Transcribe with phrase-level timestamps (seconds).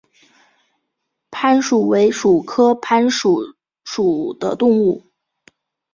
[1.29, 3.53] 攀鼠为鼠科攀鼠
[3.83, 5.03] 属的动物。